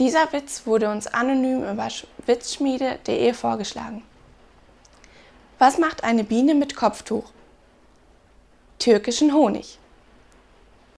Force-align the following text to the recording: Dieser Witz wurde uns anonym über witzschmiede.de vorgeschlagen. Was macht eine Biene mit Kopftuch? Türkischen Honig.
Dieser 0.00 0.32
Witz 0.32 0.62
wurde 0.64 0.88
uns 0.90 1.06
anonym 1.06 1.62
über 1.62 1.88
witzschmiede.de 2.24 3.34
vorgeschlagen. 3.34 4.02
Was 5.58 5.76
macht 5.76 6.04
eine 6.04 6.24
Biene 6.24 6.54
mit 6.54 6.74
Kopftuch? 6.74 7.30
Türkischen 8.78 9.34
Honig. 9.34 9.78